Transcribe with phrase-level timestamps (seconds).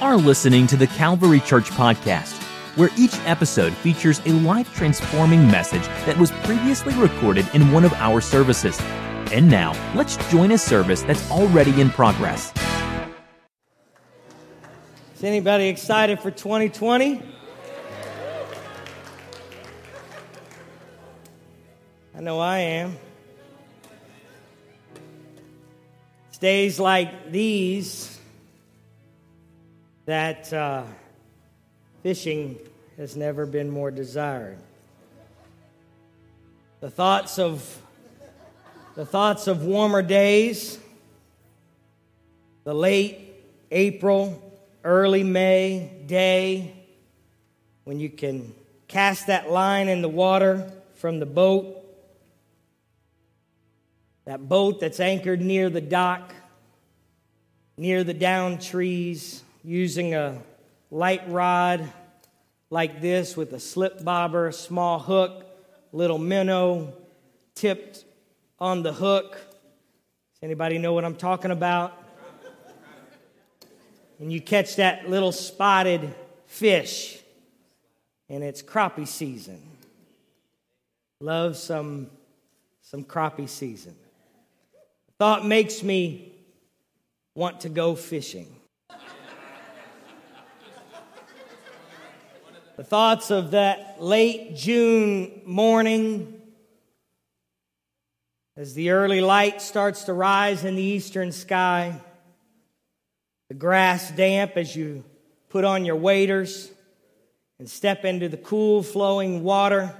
[0.00, 2.42] are listening to the Calvary Church Podcast,
[2.76, 7.92] where each episode features a life transforming message that was previously recorded in one of
[7.94, 8.80] our services.
[9.30, 12.52] And now, let's join a service that's already in progress.
[15.16, 17.22] Is anybody excited for 2020?
[22.16, 22.96] I know I am.
[26.40, 28.18] Days like these
[30.10, 30.82] that uh,
[32.02, 32.58] fishing
[32.96, 34.58] has never been more desired.
[36.80, 37.80] The thoughts of
[38.96, 40.80] the thoughts of warmer days,
[42.64, 43.20] the late
[43.70, 44.42] April,
[44.82, 46.74] early May day
[47.84, 48.52] when you can
[48.88, 51.76] cast that line in the water from the boat,
[54.24, 56.34] that boat that's anchored near the dock,
[57.76, 60.42] near the down trees, using a
[60.90, 61.90] light rod
[62.70, 65.44] like this with a slip bobber, small hook,
[65.92, 66.92] little minnow
[67.54, 68.04] tipped
[68.58, 69.32] on the hook.
[69.32, 71.96] Does anybody know what I'm talking about?
[74.18, 76.14] And you catch that little spotted
[76.46, 77.18] fish,
[78.28, 79.60] and it's crappie season.
[81.20, 82.10] Love some,
[82.82, 83.94] some crappie season.
[85.18, 86.32] Thought makes me
[87.34, 88.59] want to go fishing.
[92.80, 96.40] The thoughts of that late June morning
[98.56, 102.00] as the early light starts to rise in the eastern sky,
[103.48, 105.04] the grass damp as you
[105.50, 106.70] put on your waders
[107.58, 109.94] and step into the cool flowing water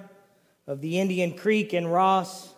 [0.67, 2.49] of the Indian Creek in Ross.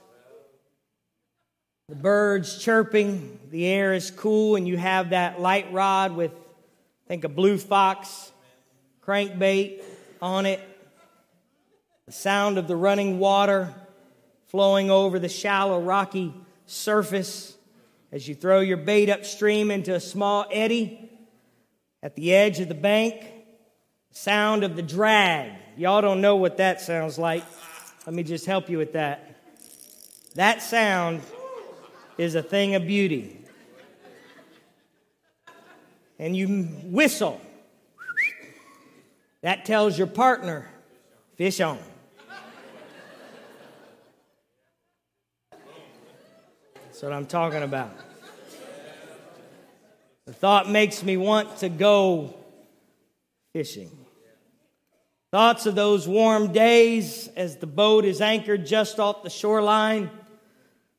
[1.89, 7.09] The birds chirping, the air is cool, and you have that light rod with, I
[7.09, 8.31] think, a blue fox
[9.05, 9.83] crankbait
[10.23, 10.61] on it,
[12.07, 13.75] the sound of the running water
[14.47, 16.33] flowing over the shallow, rocky
[16.65, 17.57] surface
[18.13, 21.11] as you throw your bait upstream into a small eddy
[22.03, 23.21] at the edge of the bank.
[24.11, 25.53] the Sound of the drag.
[25.77, 27.43] Y'all don't know what that sounds like.
[28.07, 29.37] Let me just help you with that.
[30.37, 31.23] That sound
[32.17, 33.39] is a thing of beauty.
[36.19, 37.41] And you whistle
[39.43, 40.69] that tells your partner,
[41.37, 41.79] fish on.
[46.85, 47.91] That's what I'm talking about.
[50.27, 52.35] The thought makes me want to go
[53.53, 53.91] fishing.
[55.33, 60.11] Thoughts of those warm days as the boat is anchored just off the shoreline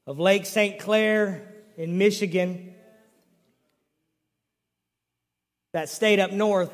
[0.05, 0.79] of Lake St.
[0.79, 2.73] Clair in Michigan.
[5.71, 6.71] That state up north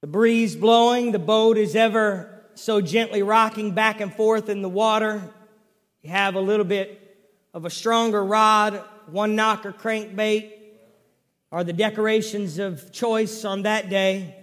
[0.00, 4.68] the breeze blowing, the boat is ever so gently rocking back and forth in the
[4.68, 5.22] water.
[6.02, 7.18] You have a little bit
[7.52, 10.52] of a stronger rod, one knocker crankbait,
[11.50, 14.36] are the decorations of choice on that day.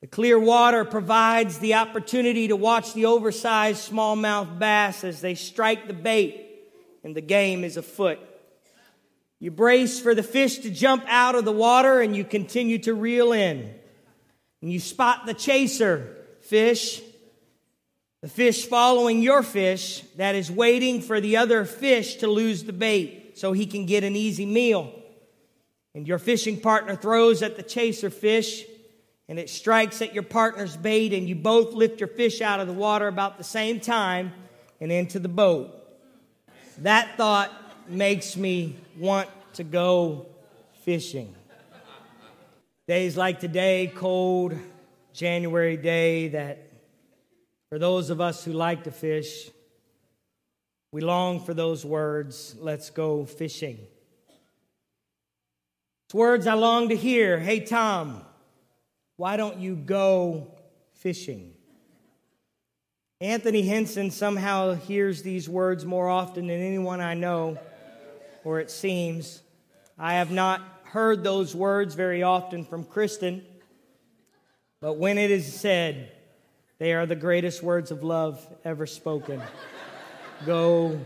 [0.00, 5.88] The clear water provides the opportunity to watch the oversized smallmouth bass as they strike
[5.88, 6.46] the bait,
[7.02, 8.20] and the game is afoot.
[9.40, 12.94] You brace for the fish to jump out of the water and you continue to
[12.94, 13.74] reel in
[14.60, 17.00] and you spot the chaser fish,
[18.22, 22.72] the fish following your fish that is waiting for the other fish to lose the
[22.72, 24.92] bait so he can get an easy meal.
[25.94, 28.64] And your fishing partner throws at the chaser fish
[29.28, 32.66] and it strikes at your partner's bait, and you both lift your fish out of
[32.66, 34.32] the water about the same time
[34.80, 35.74] and into the boat.
[36.78, 37.52] That thought
[37.88, 40.26] makes me want to go
[40.82, 41.34] fishing.
[42.88, 44.54] Days like today, cold
[45.12, 46.72] January day, that
[47.68, 49.50] for those of us who like to fish,
[50.90, 53.76] we long for those words, let's go fishing.
[56.06, 57.38] It's words I long to hear.
[57.38, 58.22] Hey, Tom,
[59.18, 60.50] why don't you go
[60.94, 61.52] fishing?
[63.20, 67.58] Anthony Henson somehow hears these words more often than anyone I know,
[68.44, 69.42] or it seems.
[69.98, 73.44] I have not heard those words very often from Kristen,
[74.80, 76.12] but when it is said,
[76.78, 79.42] they are the greatest words of love ever spoken.
[80.46, 80.98] Go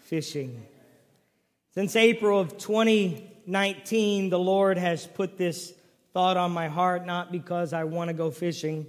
[0.00, 0.66] fishing.
[1.74, 5.72] Since April of 2019, the Lord has put this
[6.12, 8.86] thought on my heart, not because I want to go fishing,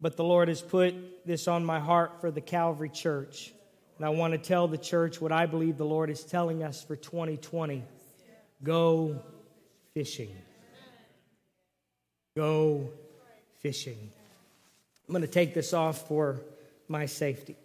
[0.00, 0.94] but the Lord has put
[1.26, 3.52] this on my heart for the Calvary Church.
[3.96, 6.84] And I want to tell the church what I believe the Lord is telling us
[6.84, 7.84] for 2020
[8.64, 9.22] go
[9.92, 10.34] fishing.
[12.36, 12.90] go
[13.58, 14.10] fishing.
[15.06, 16.40] I'm going to take this off for
[16.88, 17.56] my safety.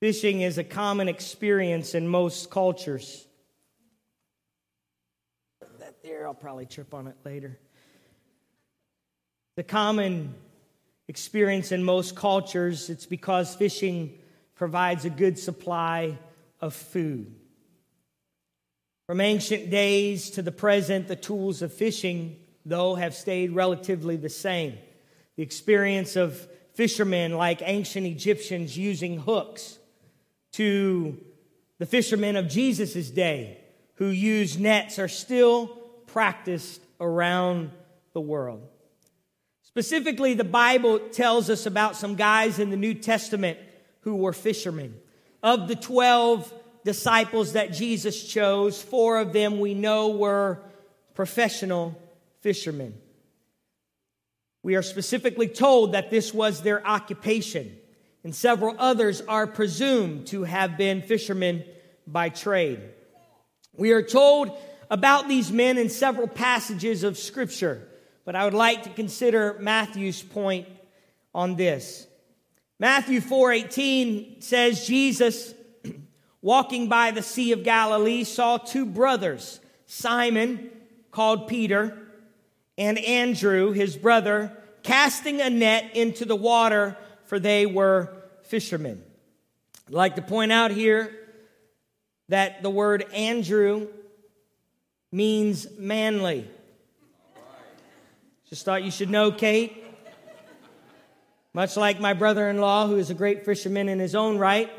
[0.00, 3.26] Fishing is a common experience in most cultures.
[5.78, 7.58] That there, I'll probably trip on it later.
[9.56, 10.34] The common
[11.08, 14.18] experience in most cultures, it's because fishing
[14.54, 16.18] provides a good supply
[16.60, 17.34] of food.
[19.06, 24.28] From ancient days to the present, the tools of fishing, though, have stayed relatively the
[24.28, 24.78] same.
[25.36, 29.78] The experience of fishermen like ancient Egyptians using hooks
[30.52, 31.18] to
[31.78, 33.60] the fishermen of Jesus' day
[33.94, 35.68] who used nets are still
[36.06, 37.70] practiced around
[38.12, 38.66] the world.
[39.76, 43.58] Specifically, the Bible tells us about some guys in the New Testament
[44.00, 44.94] who were fishermen.
[45.42, 46.50] Of the 12
[46.82, 50.62] disciples that Jesus chose, four of them we know were
[51.12, 51.94] professional
[52.40, 52.94] fishermen.
[54.62, 57.76] We are specifically told that this was their occupation
[58.24, 61.64] and several others are presumed to have been fishermen
[62.06, 62.80] by trade.
[63.74, 64.56] We are told
[64.90, 67.86] about these men in several passages of Scripture,
[68.26, 70.66] but I would like to consider Matthew's point
[71.34, 72.06] on this.
[72.78, 75.54] Matthew 4:18 says Jesus
[76.42, 80.70] walking by the sea of Galilee saw two brothers, Simon
[81.10, 81.96] called Peter
[82.76, 88.12] and Andrew his brother, casting a net into the water for they were
[88.42, 89.02] fishermen.
[89.86, 91.12] I'd like to point out here
[92.28, 93.86] that the word Andrew
[95.12, 96.50] means manly.
[98.48, 99.84] Just thought you should know, Kate.
[101.52, 104.70] Much like my brother in law, who is a great fisherman in his own right,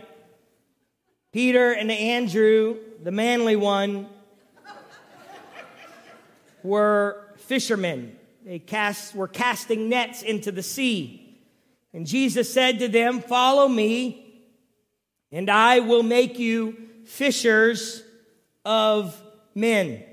[1.33, 4.07] Peter and Andrew, the manly one,
[6.63, 8.15] were fishermen.
[8.45, 11.37] They cast, were casting nets into the sea.
[11.93, 14.45] And Jesus said to them, Follow me,
[15.29, 18.01] and I will make you fishers
[18.63, 19.21] of
[19.53, 20.05] men.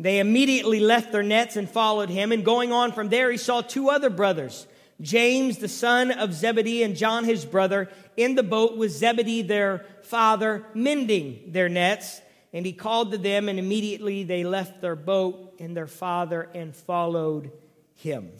[0.00, 2.32] They immediately left their nets and followed him.
[2.32, 4.66] And going on from there, he saw two other brothers,
[4.98, 9.84] James, the son of Zebedee, and John, his brother, in the boat with Zebedee, their
[10.02, 12.22] father, mending their nets.
[12.54, 16.74] And he called to them, and immediately they left their boat and their father and
[16.74, 17.52] followed
[17.94, 18.32] him.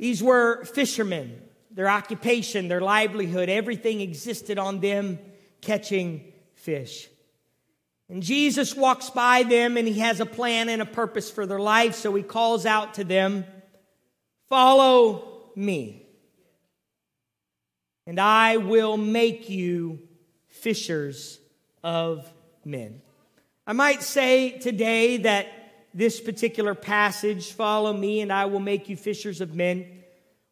[0.00, 1.40] These were fishermen.
[1.70, 5.20] Their occupation, their livelihood, everything existed on them
[5.60, 7.08] catching fish.
[8.12, 11.58] And Jesus walks by them and he has a plan and a purpose for their
[11.58, 13.46] life, so he calls out to them,
[14.50, 16.06] Follow me,
[18.06, 19.98] and I will make you
[20.48, 21.38] fishers
[21.82, 22.30] of
[22.66, 23.00] men.
[23.66, 25.46] I might say today that
[25.94, 29.86] this particular passage, follow me and I will make you fishers of men,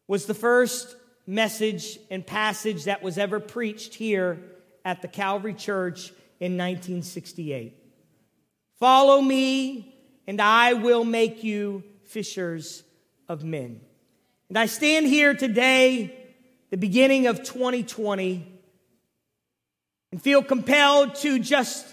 [0.07, 0.95] was the first
[1.27, 4.39] message and passage that was ever preached here
[4.83, 7.77] at the Calvary Church in 1968.
[8.79, 9.95] Follow me
[10.25, 12.83] and I will make you fishers
[13.29, 13.79] of men.
[14.49, 16.17] And I stand here today,
[16.71, 18.45] the beginning of 2020,
[20.11, 21.85] and feel compelled to just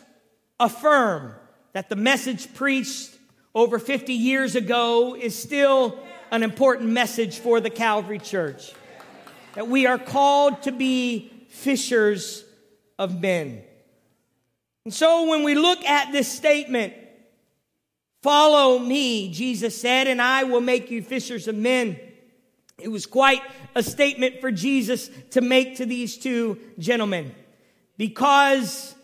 [0.58, 1.34] affirm
[1.74, 3.14] that the message preached
[3.54, 5.98] over 50 years ago is still
[6.30, 8.72] an important message for the Calvary Church.
[9.54, 12.44] That we are called to be fishers
[12.98, 13.62] of men.
[14.88, 16.94] And so when we look at this statement,
[18.22, 22.00] follow me, Jesus said, and I will make you fishers of men.
[22.78, 23.42] It was quite
[23.74, 27.34] a statement for Jesus to make to these two gentlemen
[27.98, 28.94] because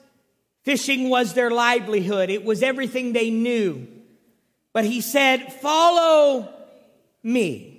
[0.62, 2.30] fishing was their livelihood.
[2.30, 3.86] It was everything they knew.
[4.72, 6.48] But he said, follow
[7.22, 7.78] me.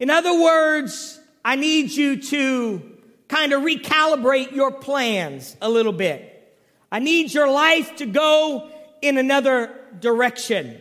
[0.00, 2.96] In other words, I need you to
[3.28, 6.32] kind of recalibrate your plans a little bit.
[6.96, 8.70] I need your life to go
[9.02, 10.78] in another direction.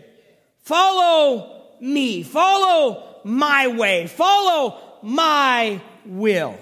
[0.62, 2.24] Follow me.
[2.24, 4.08] Follow my way.
[4.08, 6.58] Follow my will.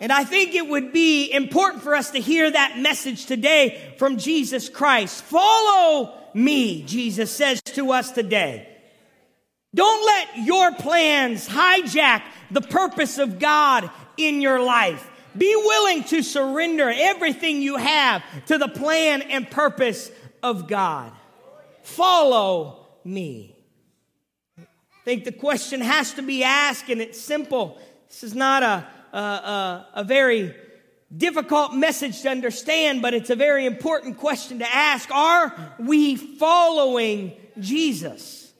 [0.00, 4.16] And I think it would be important for us to hear that message today from
[4.16, 5.24] Jesus Christ.
[5.24, 8.66] Follow me, Jesus says to us today.
[9.74, 15.06] Don't let your plans hijack the purpose of God in your life.
[15.40, 20.10] Be willing to surrender everything you have to the plan and purpose
[20.42, 21.12] of God.
[21.82, 23.56] Follow me.
[24.58, 24.64] I
[25.06, 27.78] think the question has to be asked, and it's simple.
[28.08, 30.54] This is not a, a, a, very
[31.16, 35.10] difficult message to understand, but it's a very important question to ask.
[35.10, 38.52] Are we following Jesus?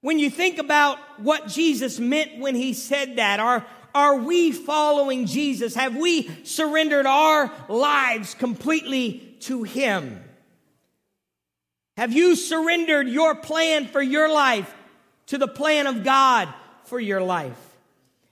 [0.00, 5.26] When you think about what Jesus meant when he said that, are, are we following
[5.26, 5.74] Jesus?
[5.74, 10.22] Have we surrendered our lives completely to him?
[11.96, 14.74] Have you surrendered your plan for your life
[15.26, 16.52] to the plan of God
[16.84, 17.58] for your life?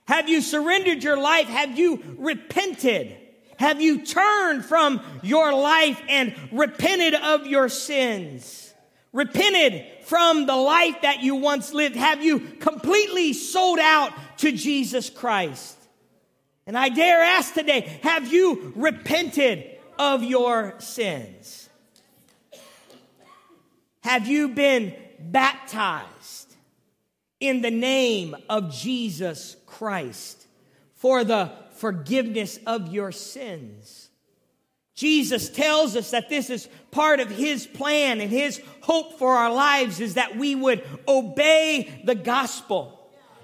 [0.05, 1.47] Have you surrendered your life?
[1.47, 3.15] Have you repented?
[3.57, 8.72] Have you turned from your life and repented of your sins?
[9.13, 11.95] Repented from the life that you once lived?
[11.95, 15.77] Have you completely sold out to Jesus Christ?
[16.65, 21.69] And I dare ask today, have you repented of your sins?
[24.01, 26.55] Have you been baptized
[27.39, 30.47] in the name of Jesus Christ
[30.95, 34.02] for the forgiveness of your sins?
[34.95, 39.51] Jesus tells us that this is part of his plan and his hope for our
[39.51, 42.99] lives is that we would obey the gospel.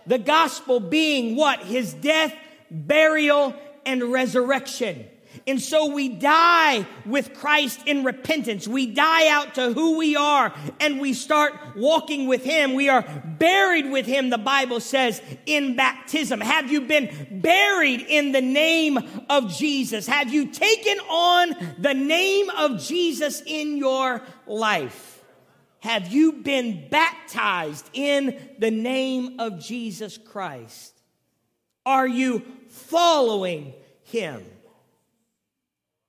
[0.05, 1.61] The gospel being what?
[1.61, 2.33] His death,
[2.69, 5.07] burial, and resurrection.
[5.49, 8.67] And so we die with Christ in repentance.
[8.67, 12.75] We die out to who we are and we start walking with Him.
[12.75, 13.01] We are
[13.39, 16.39] buried with Him, the Bible says, in baptism.
[16.39, 20.05] Have you been buried in the name of Jesus?
[20.05, 25.23] Have you taken on the name of Jesus in your life?
[25.79, 30.93] Have you been baptized in the name of Jesus Christ?
[31.87, 34.45] Are you following Him?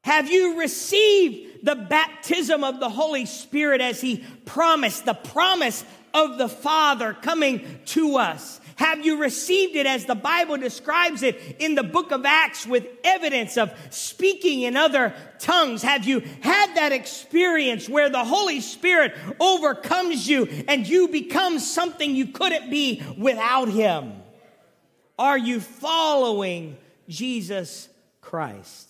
[0.02, 6.38] Have you received the baptism of the Holy Spirit as He promised, the promise of
[6.38, 8.60] the Father coming to us?
[8.76, 12.86] Have you received it as the Bible describes it in the book of Acts with
[13.04, 15.82] evidence of speaking in other tongues?
[15.82, 22.14] Have you had that experience where the Holy Spirit overcomes you and you become something
[22.16, 24.14] you couldn't be without Him?
[25.18, 27.90] Are you following Jesus
[28.22, 28.89] Christ?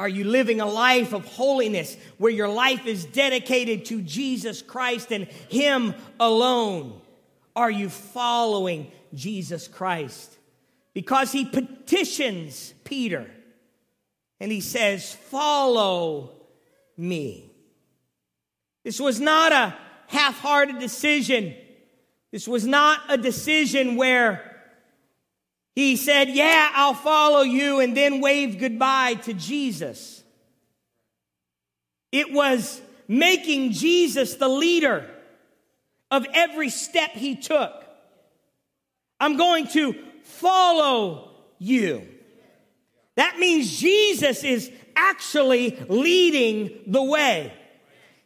[0.00, 5.12] Are you living a life of holiness where your life is dedicated to Jesus Christ
[5.12, 6.98] and Him alone?
[7.54, 10.38] Are you following Jesus Christ?
[10.94, 13.30] Because He petitions Peter
[14.40, 16.32] and He says, Follow
[16.96, 17.52] me.
[18.84, 19.76] This was not a
[20.06, 21.54] half hearted decision.
[22.32, 24.49] This was not a decision where
[25.74, 30.22] he said, Yeah, I'll follow you, and then waved goodbye to Jesus.
[32.12, 35.08] It was making Jesus the leader
[36.10, 37.72] of every step he took.
[39.18, 42.06] I'm going to follow you.
[43.16, 47.52] That means Jesus is actually leading the way.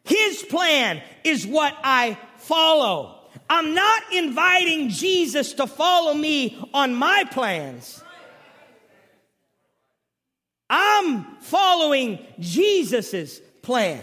[0.04, 3.13] His plan is what I follow.
[3.48, 8.02] I'm not inviting Jesus to follow me on my plans.
[10.68, 14.02] I'm following Jesus' plan.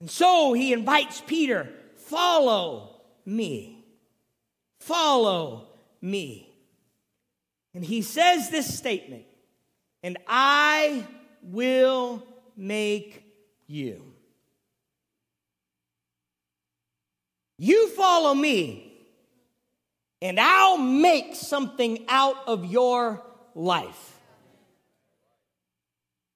[0.00, 3.84] And so he invites Peter, follow me.
[4.78, 5.66] Follow
[6.00, 6.48] me.
[7.74, 9.24] And he says this statement,
[10.02, 11.06] and I
[11.42, 12.22] will
[12.56, 13.24] make
[13.66, 14.07] you.
[17.58, 18.92] You follow me,
[20.22, 23.22] and I'll make something out of your
[23.54, 24.16] life.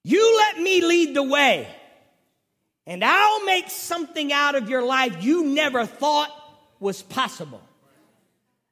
[0.05, 1.69] You let me lead the way,
[2.87, 6.31] and I'll make something out of your life you never thought
[6.81, 7.63] was possible.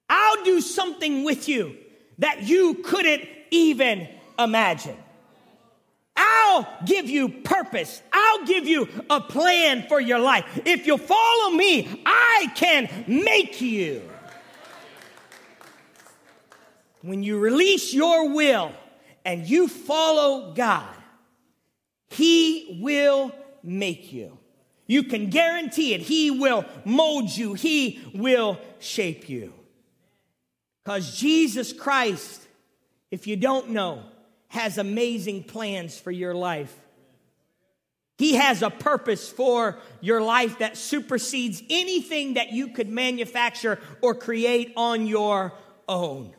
[0.09, 1.77] I'll do something with you
[2.19, 4.97] that you couldn't even imagine.
[6.23, 8.03] I'll give you purpose.
[8.13, 10.61] I'll give you a plan for your life.
[10.67, 14.03] If you follow me, I can make you.
[17.01, 18.73] When you release your will
[19.25, 20.95] and you follow God,
[22.11, 24.37] He will make you.
[24.87, 26.03] You can guarantee it.
[26.03, 29.55] He will mold you, He will shape you.
[30.85, 32.47] Because Jesus Christ,
[33.11, 34.03] if you don't know,
[34.51, 36.77] has amazing plans for your life.
[38.19, 44.15] He has a purpose for your life that supersedes anything that you could manufacture or
[44.15, 45.55] create on your
[45.89, 46.35] own.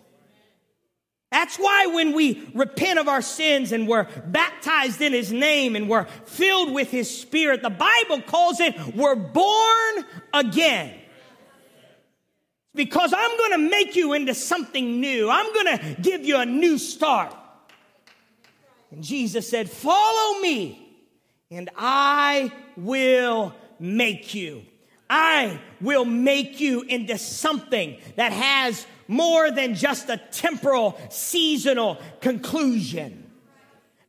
[1.32, 5.90] That's why when we repent of our sins and we're baptized in His name and
[5.90, 10.94] we're filled with His Spirit, the Bible calls it we're born again.
[12.76, 15.30] Because I'm going to make you into something new.
[15.30, 17.34] I'm going to give you a new start.
[18.92, 21.06] And Jesus said, Follow me,
[21.50, 24.64] and I will make you.
[25.10, 33.30] I will make you into something that has more than just a temporal, seasonal conclusion.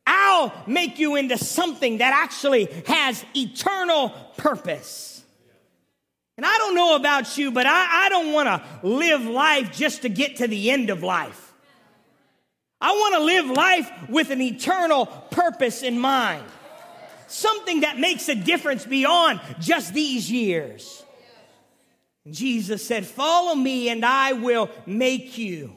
[0.07, 5.23] I'll make you into something that actually has eternal purpose.
[6.37, 10.01] And I don't know about you, but I, I don't want to live life just
[10.01, 11.52] to get to the end of life.
[12.83, 16.43] I want to live life with an eternal purpose in mind
[17.33, 21.03] something that makes a difference beyond just these years.
[22.29, 25.73] Jesus said, Follow me, and I will make you.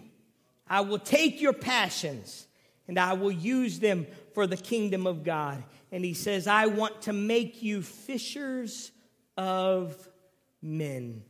[0.68, 2.46] I will take your passions
[2.88, 5.62] and I will use them for the kingdom of God.
[5.92, 8.90] And he says, I want to make you fishers
[9.36, 9.96] of
[10.60, 11.22] men.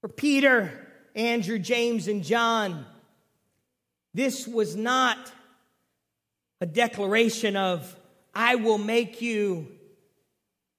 [0.00, 2.84] For Peter, Andrew, James, and John,
[4.14, 5.32] this was not
[6.60, 7.96] a declaration of
[8.34, 9.68] I will make you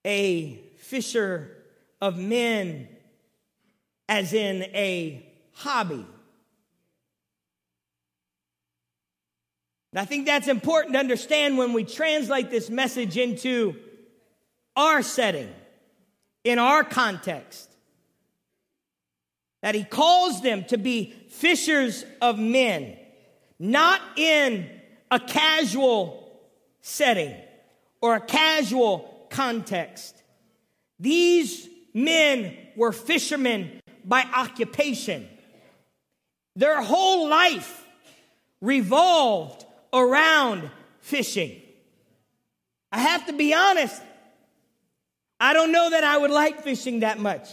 [0.06, 1.50] a fisher
[2.02, 2.88] of men,
[4.10, 6.06] as in a hobby.
[9.94, 13.76] And I think that's important to understand when we translate this message into
[14.76, 15.54] our setting,
[16.44, 17.70] in our context.
[19.62, 22.98] That he calls them to be fishers of men,
[23.60, 24.70] not in
[25.12, 26.32] a casual
[26.82, 27.36] setting
[28.02, 30.22] or a casual context.
[31.00, 35.28] These men were fishermen by occupation.
[36.56, 37.88] Their whole life
[38.62, 40.70] revolved around
[41.00, 41.62] fishing.
[42.92, 44.02] I have to be honest,
[45.40, 47.50] I don't know that I would like fishing that much.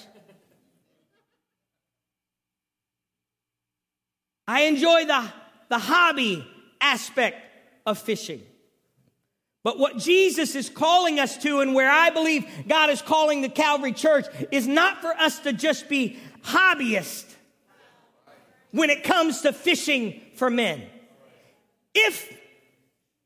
[4.47, 5.33] I enjoy the,
[5.71, 6.47] the hobby
[6.81, 7.39] aspect
[7.87, 8.43] of fishing.
[9.63, 13.49] But what Jesus is calling us to, and where I believe God is calling the
[13.49, 17.35] Calvary Church, is not for us to just be hobbyists
[18.73, 20.83] when it comes to fishing for men.
[21.95, 22.37] If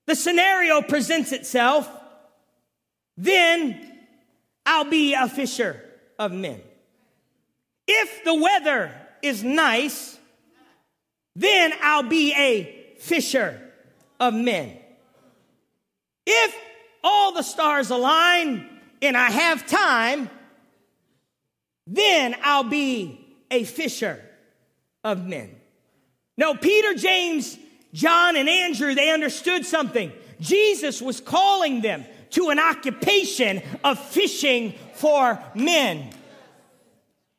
[0.07, 1.89] the scenario presents itself,
[3.17, 3.93] then
[4.67, 5.81] I'll be a fisher
[6.19, 6.61] of men.
[7.87, 10.19] If the weather is nice,
[11.37, 13.61] then I'll be a fisher
[14.21, 14.77] of men.
[16.27, 16.57] If
[17.03, 18.67] all the stars align
[19.03, 20.31] and I have time,
[21.87, 23.21] then I'll be
[23.51, 24.23] a fisher
[25.03, 25.55] of men.
[26.37, 27.59] No, Peter, James,
[27.93, 30.13] John, and Andrew, they understood something.
[30.41, 36.11] Jesus was calling them to an occupation of fishing for men.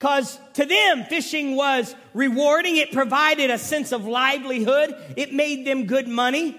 [0.05, 2.75] Because to them, fishing was rewarding.
[2.75, 4.95] It provided a sense of livelihood.
[5.17, 6.55] It made them good money.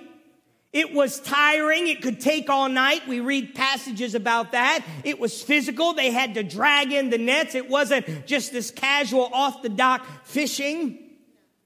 [0.73, 1.87] It was tiring.
[1.87, 3.07] It could take all night.
[3.07, 4.85] We read passages about that.
[5.05, 5.93] It was physical.
[5.93, 7.55] They had to drag in the nets.
[7.55, 10.99] It wasn't just this casual off the dock fishing.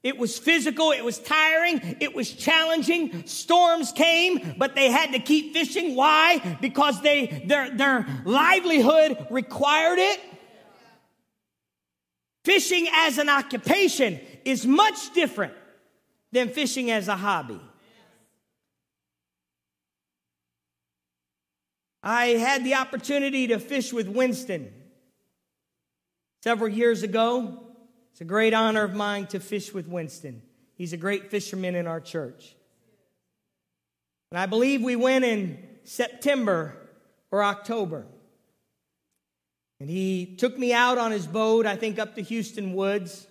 [0.03, 0.91] It was physical.
[0.91, 1.97] It was tiring.
[1.99, 3.25] It was challenging.
[3.25, 5.95] Storms came, but they had to keep fishing.
[5.95, 6.57] Why?
[6.61, 10.19] Because they, their, their livelihood required it.
[12.43, 15.53] Fishing as an occupation is much different
[16.31, 17.59] than fishing as a hobby.
[22.03, 24.73] I had the opportunity to fish with Winston
[26.41, 27.63] several years ago.
[28.11, 30.41] It's a great honor of mine to fish with Winston.
[30.73, 32.55] He's a great fisherman in our church.
[34.31, 36.75] And I believe we went in September
[37.29, 38.05] or October.
[39.81, 43.25] And he took me out on his boat, I think up to Hueston Woods.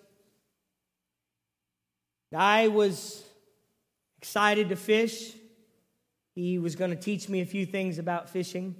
[2.34, 3.22] I was
[4.18, 5.32] excited to fish.
[6.34, 8.74] He was going to teach me a few things about fishing.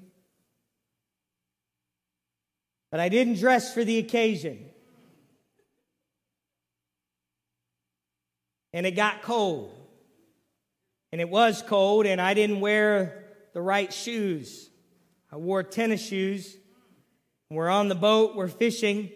[2.90, 4.68] But I didn't dress for the occasion.
[8.72, 9.72] And it got cold.
[11.12, 14.68] And it was cold, and I didn't wear the right shoes.
[15.30, 16.56] I wore tennis shoes.
[17.50, 19.10] We're on the boat, we're fishing,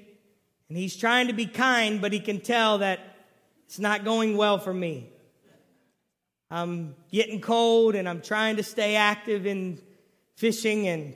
[0.68, 2.98] and he's trying to be kind, but he can tell that
[3.64, 5.08] it's not going well for me.
[6.50, 9.80] I'm getting cold and I'm trying to stay active in
[10.36, 10.88] fishing.
[10.88, 11.14] And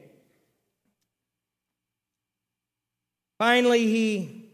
[3.37, 4.51] finally, he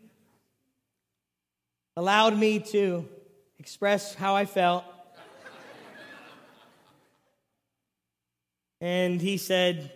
[1.94, 3.07] allowed me to
[3.59, 4.85] express how I felt.
[8.81, 9.92] and he said,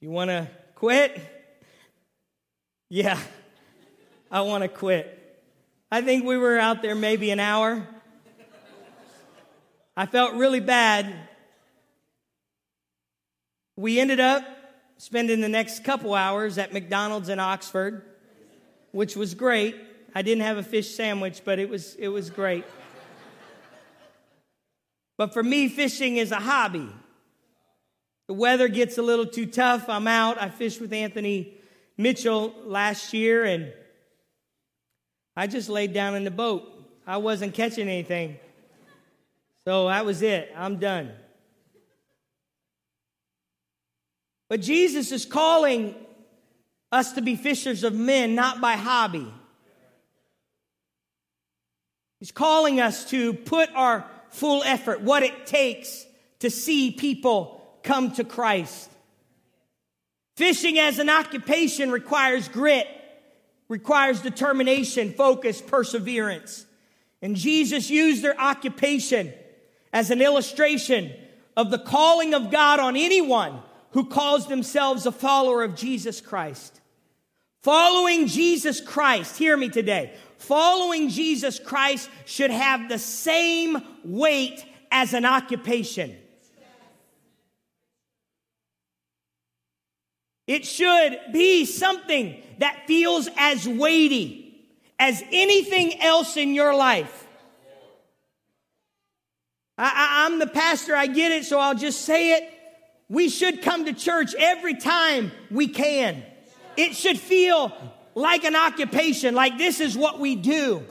[0.00, 1.37] You want to quit?
[2.90, 3.20] Yeah,
[4.30, 5.14] I want to quit.
[5.92, 7.86] I think we were out there maybe an hour.
[9.94, 11.14] I felt really bad.
[13.76, 14.42] We ended up
[14.96, 18.06] spending the next couple hours at McDonald's in Oxford,
[18.92, 19.76] which was great.
[20.14, 22.64] I didn't have a fish sandwich, but it was, it was great.
[25.18, 26.88] but for me, fishing is a hobby.
[28.28, 29.90] The weather gets a little too tough.
[29.90, 30.40] I'm out.
[30.40, 31.57] I fished with Anthony
[31.98, 33.72] Mitchell last year and
[35.36, 36.62] I just laid down in the boat.
[37.06, 38.38] I wasn't catching anything.
[39.64, 40.52] So that was it.
[40.56, 41.12] I'm done.
[44.48, 45.94] But Jesus is calling
[46.90, 49.32] us to be fishers of men, not by hobby.
[52.18, 56.06] He's calling us to put our full effort, what it takes
[56.40, 58.90] to see people come to Christ.
[60.38, 62.86] Fishing as an occupation requires grit,
[63.66, 66.64] requires determination, focus, perseverance.
[67.20, 69.32] And Jesus used their occupation
[69.92, 71.12] as an illustration
[71.56, 73.58] of the calling of God on anyone
[73.90, 76.80] who calls themselves a follower of Jesus Christ.
[77.62, 85.14] Following Jesus Christ, hear me today, following Jesus Christ should have the same weight as
[85.14, 86.16] an occupation.
[90.48, 94.66] It should be something that feels as weighty
[94.98, 97.26] as anything else in your life.
[99.76, 102.52] I, am the pastor, I get it, so I'll just say it.
[103.08, 106.24] We should come to church every time we can.
[106.76, 107.72] It should feel
[108.14, 110.82] like an occupation, like this is what we do.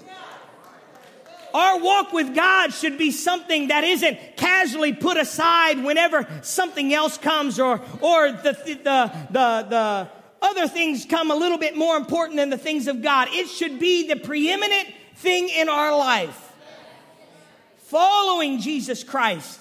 [1.58, 7.18] Our walk with God should be something that isn't casually put aside whenever something else
[7.18, 10.08] comes or, or the, the, the, the
[10.40, 13.30] other things come a little bit more important than the things of God.
[13.32, 16.54] It should be the preeminent thing in our life.
[17.78, 19.60] Following Jesus Christ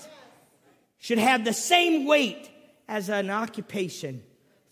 [0.98, 2.50] should have the same weight
[2.88, 4.22] as an occupation.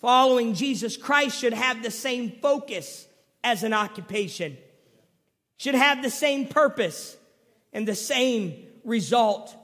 [0.03, 3.09] Following Jesus Christ should have the same focus
[3.43, 4.59] as an occupation
[5.59, 7.17] should have the same purpose
[7.73, 9.55] and the same result.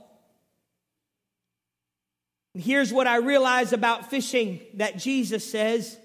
[2.55, 5.97] And here's what I realize about fishing that Jesus says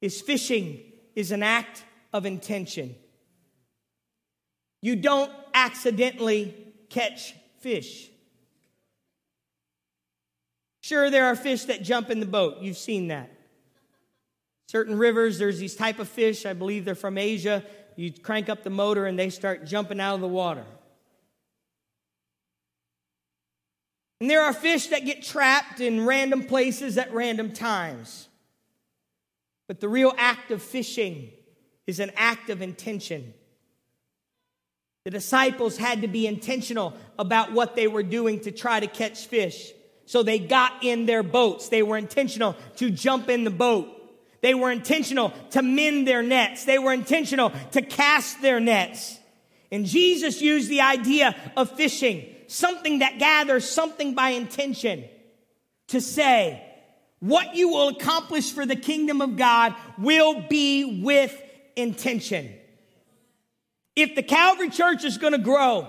[0.00, 0.80] is fishing
[1.14, 2.94] is an act of intention.
[4.82, 6.54] You don't accidentally
[6.88, 8.08] catch fish.
[10.82, 12.58] Sure, there are fish that jump in the boat.
[12.62, 13.30] You've seen that.
[14.68, 16.46] Certain rivers, there's these type of fish.
[16.46, 17.64] I believe they're from Asia
[18.00, 20.64] you crank up the motor and they start jumping out of the water.
[24.20, 28.28] And there are fish that get trapped in random places at random times.
[29.68, 31.30] But the real act of fishing
[31.86, 33.34] is an act of intention.
[35.04, 39.26] The disciples had to be intentional about what they were doing to try to catch
[39.26, 39.72] fish.
[40.06, 41.68] So they got in their boats.
[41.68, 43.99] They were intentional to jump in the boat.
[44.42, 46.64] They were intentional to mend their nets.
[46.64, 49.18] They were intentional to cast their nets.
[49.70, 55.04] And Jesus used the idea of fishing, something that gathers something by intention,
[55.88, 56.62] to say,
[57.20, 61.36] what you will accomplish for the kingdom of God will be with
[61.76, 62.52] intention.
[63.94, 65.88] If the Calvary Church is going to grow,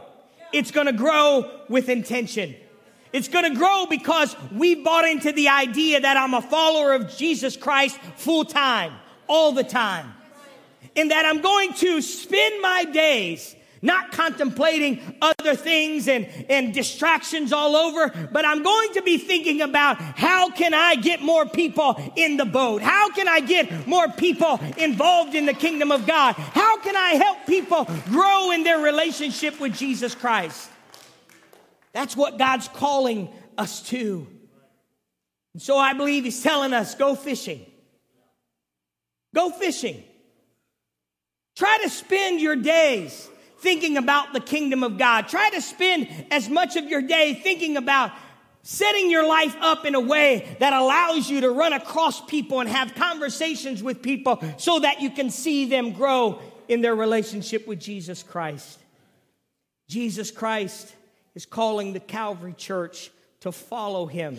[0.52, 2.56] it's going to grow with intention.
[3.14, 7.16] It's going to grow because we bought into the idea that I'm a follower of
[7.16, 8.94] Jesus Christ full time,
[9.28, 10.14] all the time.
[10.96, 17.52] And that I'm going to spend my days not contemplating other things and, and distractions
[17.52, 22.00] all over, but I'm going to be thinking about how can I get more people
[22.16, 22.82] in the boat?
[22.82, 26.36] How can I get more people involved in the kingdom of God?
[26.36, 30.70] How can I help people grow in their relationship with Jesus Christ?
[31.94, 34.28] That's what God's calling us to.
[35.54, 37.66] And so I believe He's telling us go fishing.
[39.34, 40.04] Go fishing.
[41.56, 45.28] Try to spend your days thinking about the kingdom of God.
[45.28, 48.12] Try to spend as much of your day thinking about
[48.64, 52.70] setting your life up in a way that allows you to run across people and
[52.70, 57.80] have conversations with people so that you can see them grow in their relationship with
[57.80, 58.80] Jesus Christ.
[59.90, 60.94] Jesus Christ
[61.36, 64.38] is calling the Calvary Church to follow him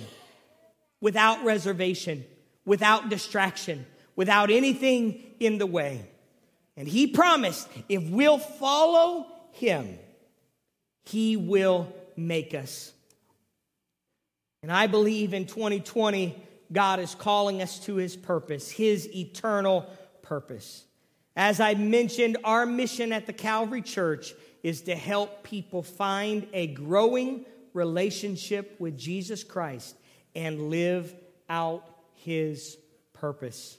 [1.00, 2.24] without reservation,
[2.64, 6.06] without distraction, without anything in the way.
[6.76, 9.98] And he promised if we'll follow him,
[11.04, 12.92] he will make us.
[14.62, 16.40] And I believe in 2020,
[16.72, 19.86] God is calling us to his purpose, his eternal
[20.22, 20.84] purpose.
[21.34, 26.68] As I mentioned, our mission at the Calvary Church is to help people find a
[26.68, 27.44] growing
[27.74, 29.96] relationship with Jesus Christ
[30.34, 31.14] and live
[31.48, 32.76] out his
[33.12, 33.76] purpose.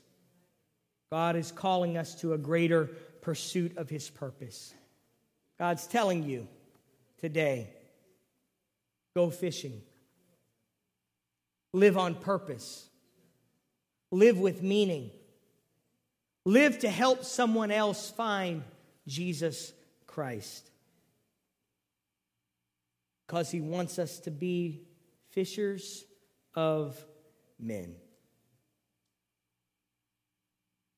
[1.11, 2.85] God is calling us to a greater
[3.21, 4.73] pursuit of his purpose.
[5.59, 6.47] God's telling you
[7.19, 7.69] today
[9.15, 9.81] go fishing,
[11.71, 12.89] live on purpose,
[14.11, 15.11] live with meaning,
[16.45, 18.63] live to help someone else find
[19.07, 19.71] Jesus
[20.07, 20.69] Christ.
[23.25, 24.87] Because he wants us to be
[25.31, 26.05] fishers
[26.55, 27.03] of
[27.59, 27.95] men.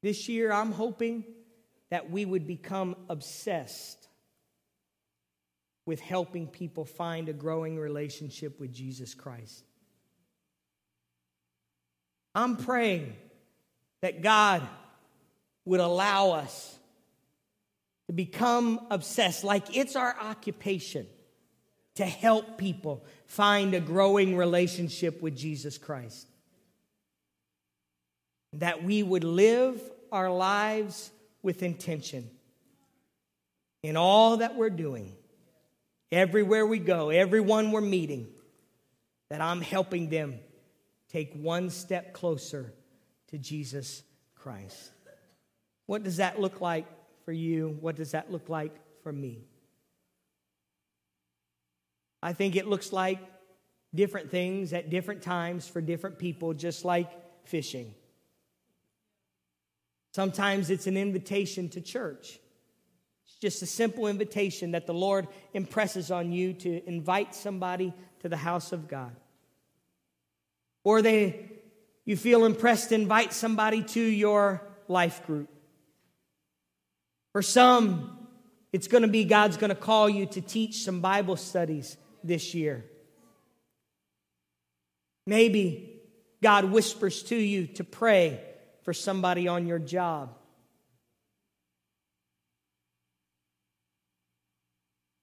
[0.01, 1.23] This year, I'm hoping
[1.89, 4.07] that we would become obsessed
[5.85, 9.63] with helping people find a growing relationship with Jesus Christ.
[12.33, 13.15] I'm praying
[14.01, 14.61] that God
[15.63, 16.77] would allow us
[18.07, 21.07] to become obsessed, like it's our occupation
[21.95, 26.27] to help people find a growing relationship with Jesus Christ.
[28.53, 29.81] That we would live
[30.11, 32.29] our lives with intention
[33.83, 35.13] in all that we're doing,
[36.11, 38.27] everywhere we go, everyone we're meeting,
[39.29, 40.39] that I'm helping them
[41.09, 42.73] take one step closer
[43.27, 44.03] to Jesus
[44.35, 44.91] Christ.
[45.85, 46.87] What does that look like
[47.25, 47.77] for you?
[47.79, 49.45] What does that look like for me?
[52.25, 53.19] I think it looks like
[53.93, 57.07] different things at different times for different people, just like
[57.43, 57.93] fishing.
[60.15, 62.39] Sometimes it's an invitation to church.
[63.27, 68.27] It's just a simple invitation that the Lord impresses on you to invite somebody to
[68.27, 69.15] the house of God.
[70.83, 71.51] Or they
[72.05, 75.49] you feel impressed to invite somebody to your life group.
[77.33, 78.27] For some,
[78.73, 82.53] it's going to be God's going to call you to teach some Bible studies this
[82.53, 82.85] year.
[85.27, 86.01] Maybe
[86.41, 88.39] God whispers to you to pray
[88.83, 90.35] for somebody on your job.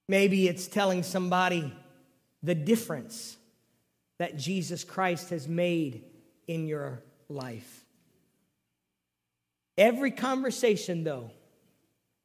[0.09, 1.73] Maybe it's telling somebody
[2.41, 3.37] the difference
[4.19, 6.03] that Jesus Christ has made
[6.47, 7.85] in your life.
[9.77, 11.31] Every conversation, though,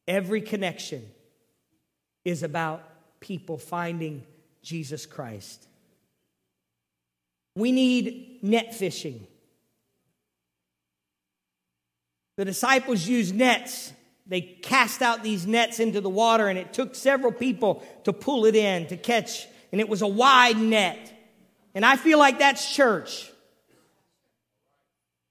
[0.06, 1.08] every connection
[2.24, 2.82] is about
[3.20, 4.26] people finding
[4.68, 5.66] Jesus Christ.
[7.56, 9.26] We need net fishing.
[12.36, 13.94] The disciples used nets.
[14.26, 18.44] They cast out these nets into the water, and it took several people to pull
[18.44, 21.14] it in to catch, and it was a wide net.
[21.74, 23.32] And I feel like that's church.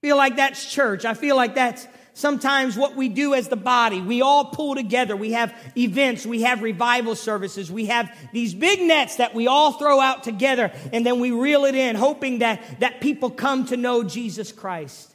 [0.02, 1.04] I feel like that's church.
[1.04, 1.86] I feel like that's
[2.18, 4.00] sometimes what we do as the body.
[4.00, 5.16] We all pull together.
[5.16, 6.26] We have events.
[6.26, 7.70] We have revival services.
[7.70, 11.64] We have these big nets that we all throw out together and then we reel
[11.64, 15.14] it in, hoping that, that people come to know Jesus Christ.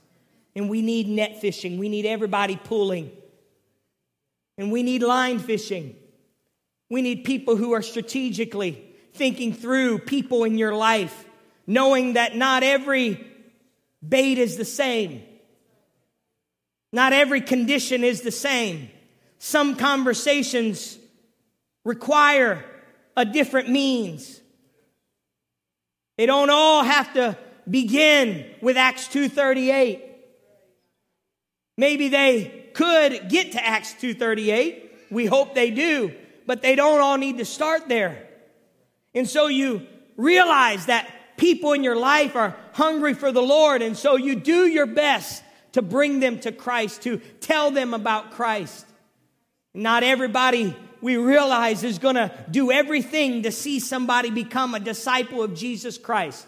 [0.56, 1.78] And we need net fishing.
[1.78, 3.12] We need everybody pulling.
[4.58, 5.96] And we need line fishing.
[6.90, 8.82] We need people who are strategically
[9.14, 11.26] thinking through people in your life,
[11.68, 13.28] knowing that not every
[14.08, 15.24] bait is the same.
[16.94, 18.88] Not every condition is the same.
[19.40, 20.98] Some conversations
[21.84, 22.64] require
[23.18, 24.40] a different means.
[26.18, 27.36] They don't all have to
[27.68, 30.04] begin with Acts 238.
[31.80, 34.92] Maybe they could get to Acts 238.
[35.10, 36.14] We hope they do,
[36.46, 38.28] but they don't all need to start there.
[39.16, 43.98] And so you realize that people in your life are hungry for the Lord, and
[43.98, 45.44] so you do your best
[45.74, 48.86] to bring them to Christ, to tell them about Christ.
[49.74, 55.44] Not everybody we realize is going to do everything to see somebody become a disciple
[55.44, 56.48] of Jesus Christ.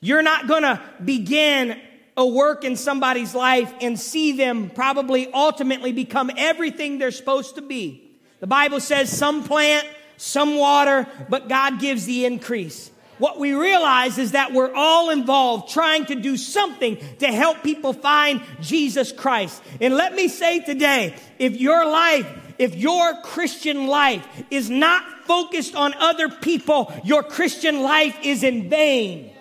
[0.00, 1.80] You're not going to begin
[2.16, 7.62] a work in somebody's life and see them probably ultimately become everything they're supposed to
[7.62, 8.18] be.
[8.40, 12.90] The Bible says some plant, some water, but God gives the increase.
[13.22, 17.92] What we realize is that we're all involved trying to do something to help people
[17.92, 19.62] find Jesus Christ.
[19.80, 22.26] And let me say today, if your life
[22.58, 28.68] if your Christian life is not focused on other people, your Christian life is in
[28.68, 29.32] vain.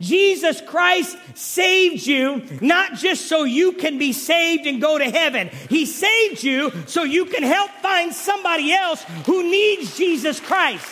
[0.00, 5.50] Jesus Christ saved you not just so you can be saved and go to heaven.
[5.70, 10.84] He saved you so you can help find somebody else who needs Jesus Christ.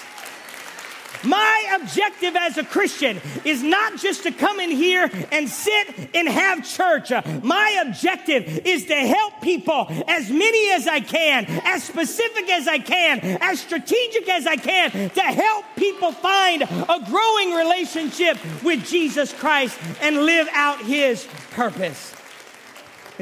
[1.24, 6.28] My objective as a Christian is not just to come in here and sit and
[6.28, 7.12] have church.
[7.42, 12.78] My objective is to help people, as many as I can, as specific as I
[12.78, 19.32] can, as strategic as I can, to help people find a growing relationship with Jesus
[19.32, 22.14] Christ and live out his purpose.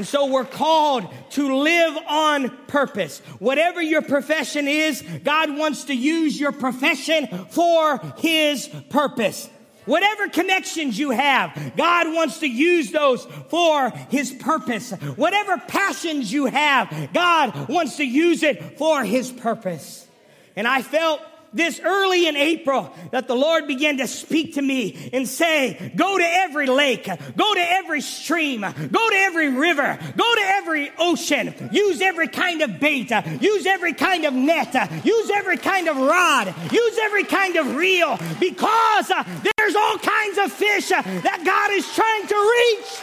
[0.01, 3.19] And so we're called to live on purpose.
[3.39, 9.51] Whatever your profession is, God wants to use your profession for His purpose.
[9.85, 14.93] Whatever connections you have, God wants to use those for His purpose.
[14.93, 20.07] Whatever passions you have, God wants to use it for His purpose.
[20.57, 21.21] And I felt
[21.53, 26.17] this early in April that the Lord began to speak to me and say, go
[26.17, 31.53] to every lake, go to every stream, go to every river, go to every ocean,
[31.73, 33.11] use every kind of bait,
[33.41, 38.17] use every kind of net, use every kind of rod, use every kind of reel,
[38.39, 43.01] because there's all kinds of fish that God is trying to reach.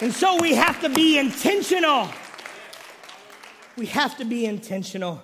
[0.00, 2.08] And so we have to be intentional.
[3.76, 5.22] We have to be intentional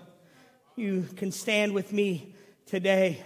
[0.76, 2.34] you can stand with me
[2.66, 3.22] today.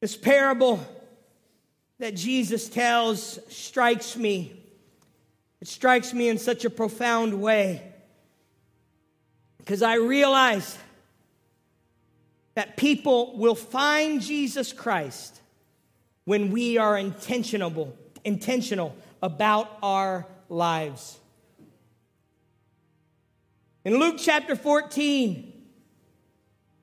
[0.00, 0.84] This parable
[1.98, 4.52] that Jesus tells strikes me.
[5.60, 7.82] It strikes me in such a profound way
[9.58, 10.76] because I realize
[12.54, 15.40] that people will find Jesus Christ
[16.24, 21.18] when we are intentional, intentional about our lives.
[23.84, 25.52] In Luke chapter 14,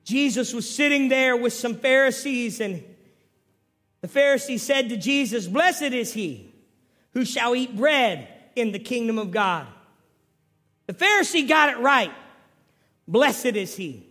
[0.04, 2.82] Jesus was sitting there with some Pharisees, and
[4.00, 6.54] the Pharisees said to Jesus, Blessed is he
[7.12, 9.66] who shall eat bread in the kingdom of God.
[10.86, 12.12] The Pharisee got it right.
[13.08, 14.06] Blessed is he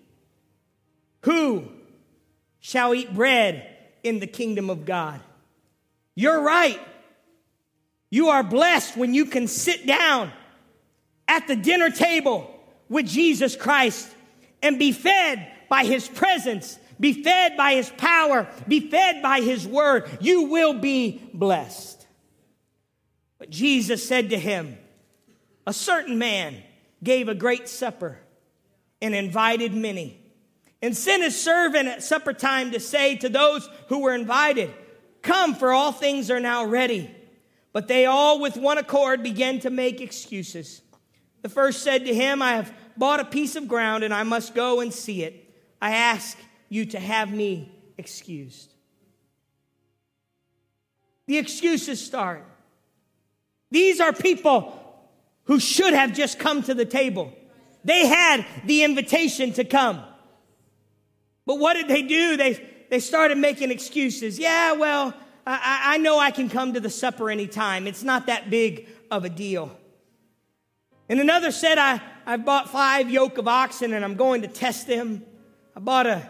[1.22, 1.68] who
[2.60, 3.68] shall eat bread
[4.04, 5.22] in the kingdom of God.
[6.16, 6.80] You're right.
[8.10, 10.32] You are blessed when you can sit down
[11.28, 12.51] at the dinner table
[12.92, 14.14] with Jesus Christ
[14.62, 19.66] and be fed by his presence, be fed by his power, be fed by his
[19.66, 22.06] word, you will be blessed.
[23.40, 24.78] But Jesus said to him,
[25.66, 26.62] A certain man
[27.02, 28.20] gave a great supper
[29.02, 30.20] and invited many,
[30.82, 34.70] and sent his servant at supper time to say to those who were invited,
[35.22, 37.10] Come, for all things are now ready.
[37.72, 40.82] But they all with one accord began to make excuses.
[41.42, 44.56] The first said to him, I have bought a piece of ground and I must
[44.56, 45.50] go and see it.
[45.82, 46.38] I ask
[46.70, 48.74] you to have me excused.
[51.28, 52.46] The excuses start.
[53.70, 54.78] These are people
[55.46, 57.34] who should have just come to the table.
[57.84, 60.04] They had the invitation to come.
[61.46, 62.38] But what did they do?
[62.38, 64.38] They, they started making excuses.
[64.38, 65.14] Yeah, well,
[65.46, 67.88] I, I know I can come to the supper anytime.
[67.88, 69.76] It's not that big of a deal.
[71.10, 74.88] And another said, I, I bought five yoke of oxen and I'm going to test
[74.88, 75.24] them.
[75.76, 76.28] I bought a,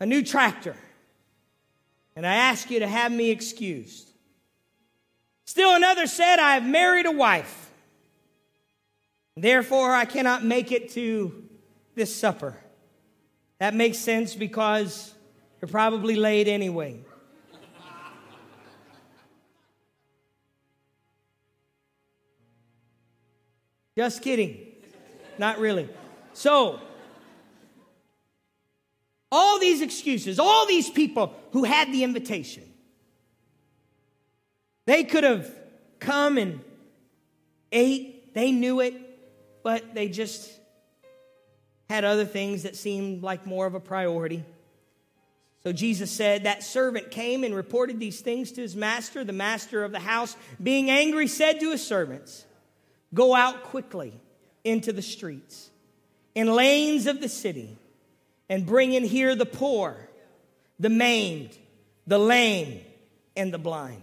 [0.00, 0.76] a new tractor.
[2.16, 4.08] And I ask you to have me excused.
[5.44, 7.70] Still another said, I have married a wife.
[9.36, 11.44] Therefore, I cannot make it to
[11.94, 12.56] this supper.
[13.58, 15.12] That makes sense because
[15.60, 17.00] you're probably late anyway.
[23.96, 24.73] Just kidding.
[25.38, 25.88] Not really.
[26.32, 26.80] So,
[29.30, 32.62] all these excuses, all these people who had the invitation,
[34.86, 35.50] they could have
[35.98, 36.60] come and
[37.72, 38.94] ate, they knew it,
[39.62, 40.50] but they just
[41.88, 44.44] had other things that seemed like more of a priority.
[45.62, 49.24] So Jesus said, That servant came and reported these things to his master.
[49.24, 52.44] The master of the house, being angry, said to his servants,
[53.14, 54.20] Go out quickly
[54.64, 55.70] into the streets,
[56.34, 57.76] in lanes of the city,
[58.48, 59.96] and bring in here the poor,
[60.80, 61.56] the maimed,
[62.06, 62.80] the lame,
[63.36, 64.02] and the blind.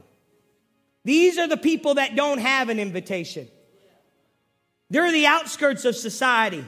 [1.03, 3.47] These are the people that don't have an invitation.
[4.89, 6.66] They're the outskirts of society.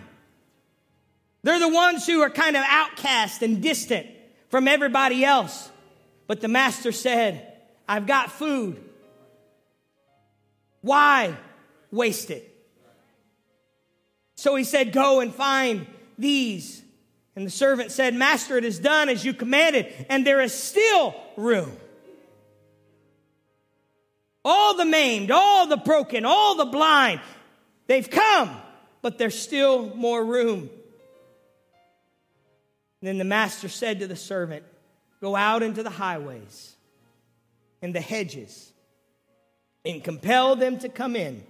[1.43, 4.07] They're the ones who are kind of outcast and distant
[4.49, 5.69] from everybody else.
[6.25, 7.53] But the master said,
[7.87, 8.81] I've got food.
[10.81, 11.35] Why
[11.91, 12.52] waste it?
[14.43, 15.87] So he said, Go and find
[16.17, 16.83] these.
[17.33, 21.15] And the servant said, Master, it is done as you commanded, and there is still
[21.37, 21.71] room.
[24.43, 27.21] All the maimed, all the broken, all the blind,
[27.87, 28.53] they've come,
[29.01, 30.69] but there's still more room.
[33.01, 34.65] then the master said to the servant,
[35.21, 36.75] Go out into the highways
[37.81, 38.73] and the hedges
[39.85, 41.45] and compel them to come in,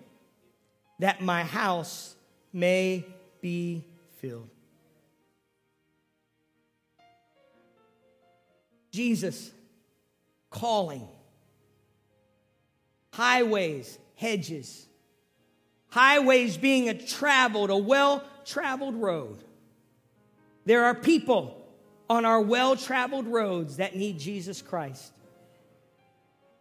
[0.99, 2.12] that my house
[2.53, 3.05] may
[3.41, 3.83] be
[4.19, 4.49] filled.
[8.91, 9.51] Jesus
[10.51, 11.07] calling.
[13.11, 14.85] Highways, hedges.
[15.89, 19.43] Highways being a traveled, a well traveled road.
[20.65, 21.59] There are people
[22.09, 25.11] on our well traveled roads that need Jesus Christ.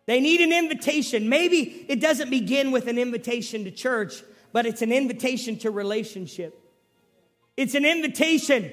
[0.06, 1.28] They need an invitation.
[1.28, 4.22] Maybe it doesn't begin with an invitation to church,
[4.52, 6.58] but it's an invitation to relationship.
[7.56, 8.72] It's an invitation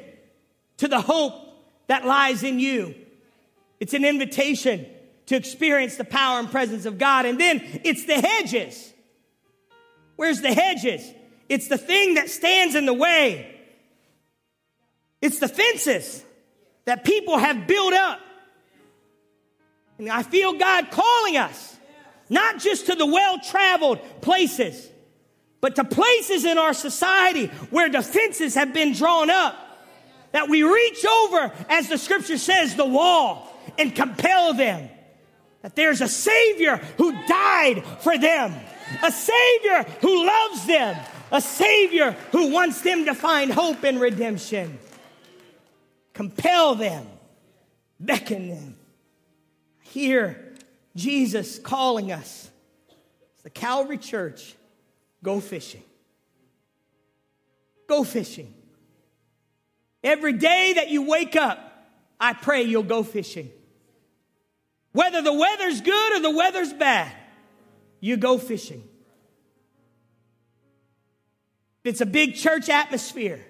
[0.78, 1.34] to the hope
[1.88, 2.96] that lies in you.
[3.80, 4.86] It's an invitation
[5.28, 7.26] to experience the power and presence of God.
[7.26, 8.94] And then it's the hedges.
[10.16, 11.08] Where's the hedges?
[11.48, 13.56] It's the thing that stands in the way.
[15.22, 16.24] It's the fences
[16.86, 18.20] that people have built up.
[19.98, 21.78] And I feel God calling us,
[22.30, 24.90] not just to the well traveled places,
[25.62, 29.56] but to places in our society where defenses have been drawn up.
[30.32, 34.90] That we reach over, as the scripture says, the wall and compel them.
[35.62, 38.54] That there's a Savior who died for them,
[39.04, 40.98] a Savior who loves them,
[41.32, 44.80] a Savior who wants them to find hope and redemption.
[46.14, 47.06] Compel them,
[48.00, 48.76] beckon them.
[49.82, 50.54] Hear
[50.96, 52.50] Jesus calling us.
[53.34, 54.56] It's the Calvary Church
[55.24, 55.84] Go fishing.
[57.88, 58.54] Go fishing.
[60.04, 61.60] Every day that you wake up,
[62.20, 63.50] I pray you'll go fishing.
[64.92, 67.12] Whether the weather's good or the weather's bad,
[68.00, 68.84] you go fishing.
[71.84, 73.46] If it's a big church atmosphere,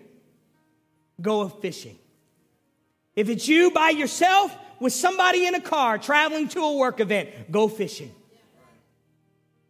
[1.22, 1.97] go fishing.
[3.15, 7.51] If it's you by yourself with somebody in a car traveling to a work event,
[7.51, 8.13] go fishing.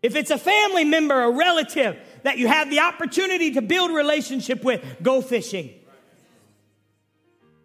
[0.01, 4.63] If it's a family member, a relative that you have the opportunity to build relationship
[4.63, 5.73] with, go fishing.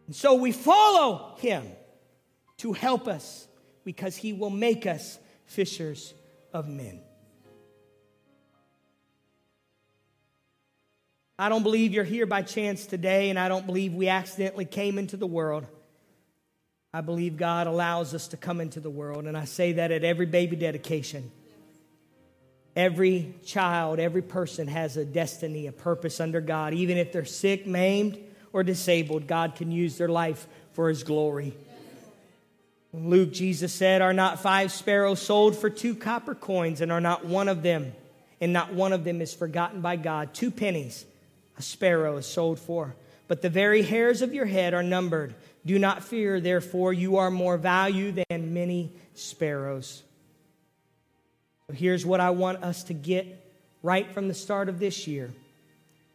[0.07, 1.65] And so we follow him
[2.59, 3.47] to help us
[3.85, 6.13] because he will make us fishers
[6.53, 7.01] of men.
[11.39, 14.99] I don't believe you're here by chance today, and I don't believe we accidentally came
[14.99, 15.67] into the world.
[16.93, 20.05] I believe God allows us to come into the world, and I say that at
[20.05, 21.33] every baby dedication.
[22.77, 26.75] Every child, every person has a destiny, a purpose under God.
[26.75, 28.19] Even if they're sick, maimed,
[28.53, 31.57] or disabled, God can use their life for His glory.
[32.93, 37.25] Luke, Jesus said, Are not five sparrows sold for two copper coins, and are not
[37.25, 37.93] one of them,
[38.41, 40.35] and not one of them is forgotten by God?
[40.35, 41.05] Two pennies
[41.57, 42.95] a sparrow is sold for.
[43.29, 45.35] But the very hairs of your head are numbered.
[45.65, 50.03] Do not fear, therefore, you are more value than many sparrows.
[51.73, 53.27] Here's what I want us to get
[53.83, 55.31] right from the start of this year.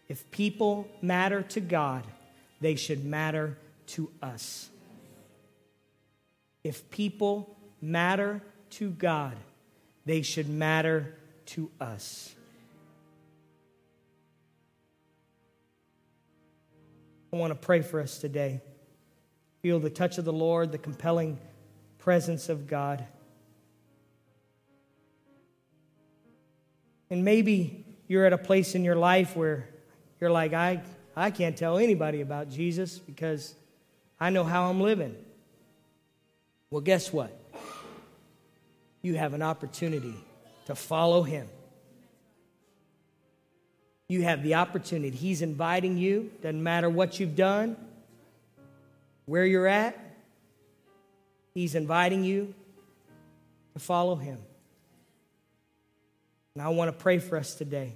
[0.07, 2.03] If people matter to God,
[2.61, 4.69] they should matter to us.
[6.63, 8.41] If people matter
[8.71, 9.35] to God,
[10.05, 11.15] they should matter
[11.47, 12.35] to us.
[17.31, 18.61] I want to pray for us today.
[19.61, 21.37] Feel the touch of the Lord, the compelling
[21.99, 23.05] presence of God.
[27.09, 29.67] And maybe you're at a place in your life where
[30.19, 30.81] you're like, I,
[31.15, 33.55] I can't tell anybody about Jesus because
[34.19, 35.15] I know how I'm living.
[36.69, 37.35] Well, guess what?
[39.01, 40.15] You have an opportunity
[40.65, 41.47] to follow him.
[44.07, 45.15] You have the opportunity.
[45.15, 47.77] He's inviting you, doesn't matter what you've done,
[49.25, 49.97] where you're at,
[51.53, 52.53] He's inviting you
[53.73, 54.39] to follow Him.
[56.59, 57.95] And I want to pray for us today.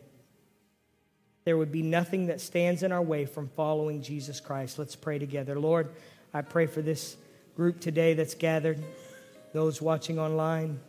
[1.44, 4.80] There would be nothing that stands in our way from following Jesus Christ.
[4.80, 5.60] Let's pray together.
[5.60, 5.90] Lord,
[6.34, 7.18] I pray for this
[7.58, 8.82] group today that's gathered,
[9.52, 10.80] those watching online.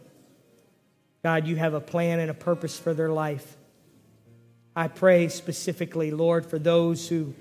[1.25, 3.57] God, you have a plan and a purpose for their life.
[4.77, 7.35] I pray specifically, Lord, for those who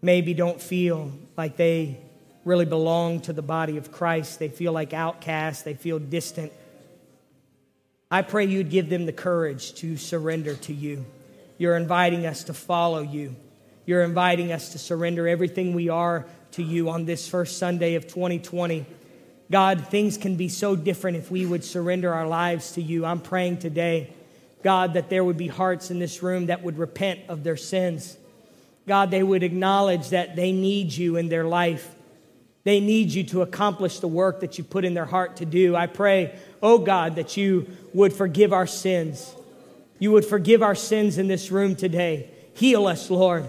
[0.00, 2.00] maybe don't feel like they
[2.46, 4.38] really belong to the body of Christ.
[4.38, 6.50] They feel like outcasts, they feel distant.
[8.14, 11.04] I pray you'd give them the courage to surrender to you.
[11.58, 13.34] You're inviting us to follow you.
[13.86, 18.06] You're inviting us to surrender everything we are to you on this first Sunday of
[18.06, 18.86] 2020.
[19.50, 23.04] God, things can be so different if we would surrender our lives to you.
[23.04, 24.12] I'm praying today
[24.62, 28.16] God, that there would be hearts in this room that would repent of their sins.
[28.86, 31.96] God, they would acknowledge that they need you in their life.
[32.64, 35.76] They need you to accomplish the work that you put in their heart to do.
[35.76, 39.32] I pray, oh God, that you would forgive our sins.
[39.98, 42.30] You would forgive our sins in this room today.
[42.54, 43.46] Heal us, Lord.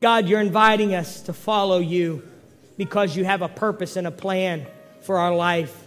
[0.00, 2.22] God, you're inviting us to follow you
[2.76, 4.66] because you have a purpose and a plan
[5.02, 5.86] for our life.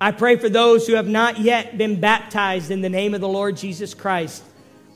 [0.00, 3.28] I pray for those who have not yet been baptized in the name of the
[3.28, 4.44] Lord Jesus Christ.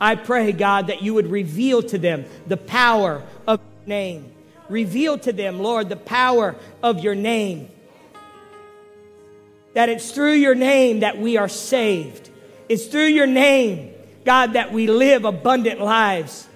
[0.01, 4.33] I pray, God, that you would reveal to them the power of your name.
[4.69, 6.55] Reveal to them, Lord, the power
[6.85, 7.69] of your name.
[9.75, 12.31] That it's through your name that we are saved.
[12.69, 13.93] It's through your name,
[14.25, 16.47] God, that we live abundant lives.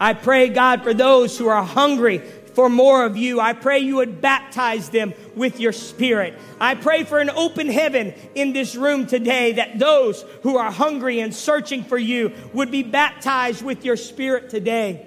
[0.00, 2.18] I pray, God, for those who are hungry
[2.54, 3.40] for more of you.
[3.40, 6.38] I pray you would baptize them with your spirit.
[6.60, 11.20] I pray for an open heaven in this room today that those who are hungry
[11.20, 15.06] and searching for you would be baptized with your spirit today.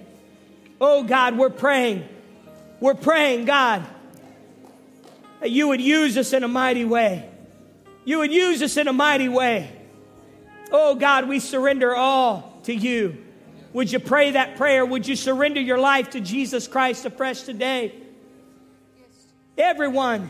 [0.80, 2.08] Oh God, we're praying.
[2.80, 3.84] We're praying, God,
[5.40, 7.30] that you would use us in a mighty way.
[8.08, 9.70] You would use us in a mighty way.
[10.72, 13.18] Oh God, we surrender all to you.
[13.74, 14.86] Would you pray that prayer?
[14.86, 17.94] Would you surrender your life to Jesus Christ afresh today?
[19.58, 20.30] Everyone,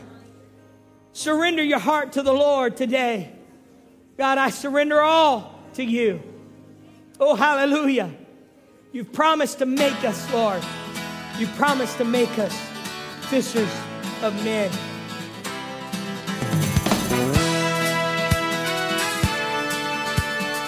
[1.12, 3.30] surrender your heart to the Lord today.
[4.16, 6.20] God, I surrender all to you.
[7.20, 8.12] Oh, hallelujah.
[8.90, 10.64] You've promised to make us, Lord.
[11.38, 12.58] You promised to make us
[13.28, 13.72] fishers
[14.24, 14.68] of men.